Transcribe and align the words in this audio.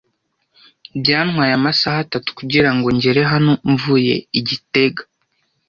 Byantwaye 1.01 1.51
amasaha 1.59 1.97
atatu 2.05 2.29
kugirango 2.39 2.87
ngere 2.97 3.21
hano 3.31 3.51
mvuye 3.71 4.15
i 4.39 4.41
gitega. 4.47 5.01